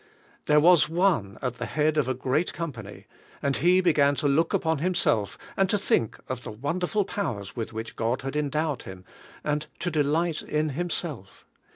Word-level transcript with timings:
There 0.47 0.59
was 0.59 0.89
one 0.89 1.37
at 1.43 1.59
the 1.59 1.67
head 1.67 1.95
of 1.95 2.07
a 2.07 2.15
great 2.15 2.53
company, 2.53 3.05
and 3.39 3.57
he 3.57 3.81
began 3.81 4.15
to 4.15 4.27
look 4.27 4.51
upon 4.51 4.79
him 4.79 4.95
self, 4.95 5.37
and 5.55 5.69
to 5.69 5.77
think 5.77 6.17
of 6.27 6.41
the 6.41 6.49
wonderful 6.51 7.05
powers 7.05 7.55
with 7.55 7.71
which 7.71 7.95
God 7.95 8.23
had 8.23 8.35
endowed 8.35 8.81
him, 8.81 9.05
and 9.43 9.67
to 9.77 9.91
delight 9.91 10.41
in 10.41 10.69
himself. 10.69 11.45